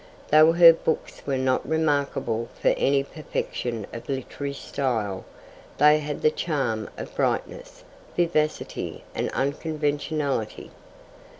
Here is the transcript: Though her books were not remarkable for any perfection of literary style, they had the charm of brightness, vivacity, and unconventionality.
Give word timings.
Though 0.29 0.53
her 0.53 0.73
books 0.73 1.21
were 1.27 1.37
not 1.37 1.63
remarkable 1.63 2.49
for 2.59 2.69
any 2.69 3.03
perfection 3.03 3.85
of 3.93 4.09
literary 4.09 4.55
style, 4.55 5.25
they 5.77 5.99
had 5.99 6.23
the 6.23 6.31
charm 6.31 6.89
of 6.97 7.13
brightness, 7.15 7.83
vivacity, 8.15 9.03
and 9.13 9.29
unconventionality. 9.29 10.71